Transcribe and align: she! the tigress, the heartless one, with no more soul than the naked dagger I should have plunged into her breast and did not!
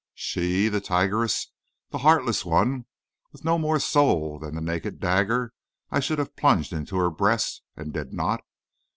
she! 0.15 0.67
the 0.67 0.81
tigress, 0.81 1.51
the 1.91 1.99
heartless 1.99 2.43
one, 2.43 2.87
with 3.31 3.45
no 3.45 3.59
more 3.59 3.77
soul 3.79 4.39
than 4.39 4.55
the 4.55 4.59
naked 4.61 4.99
dagger 4.99 5.53
I 5.91 5.99
should 5.99 6.17
have 6.17 6.35
plunged 6.35 6.73
into 6.73 6.97
her 6.97 7.11
breast 7.11 7.61
and 7.75 7.93
did 7.93 8.11
not! 8.11 8.41